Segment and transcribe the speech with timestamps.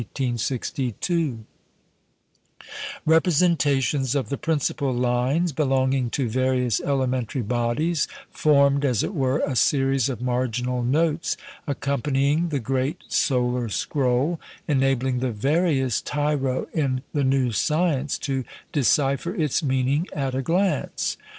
[3.05, 9.55] Representations of the principal lines belonging to various elementary bodies formed, as it were, a
[9.55, 11.37] series of marginal notes
[11.67, 19.35] accompanying the great solar scroll, enabling the veriest tiro in the new science to decipher
[19.35, 21.15] its meaning at a glance.